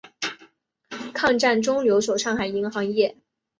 [1.13, 3.15] 抗战中留守上海银行业。